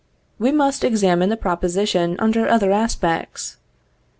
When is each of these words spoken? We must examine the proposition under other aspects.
We 0.39 0.51
must 0.51 0.83
examine 0.83 1.29
the 1.29 1.37
proposition 1.37 2.15
under 2.17 2.47
other 2.49 2.71
aspects. 2.71 3.57